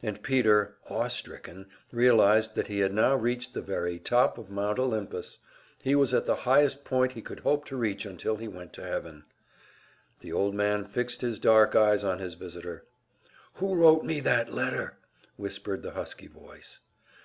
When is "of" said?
4.38-4.48